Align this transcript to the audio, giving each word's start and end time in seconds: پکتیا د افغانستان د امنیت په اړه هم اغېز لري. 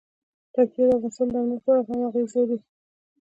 پکتیا 0.53 0.85
د 0.87 0.91
افغانستان 0.97 1.27
د 1.33 1.35
امنیت 1.41 1.61
په 1.65 1.69
اړه 1.73 1.81
هم 1.87 1.99
اغېز 2.09 2.31
لري. 2.37 2.57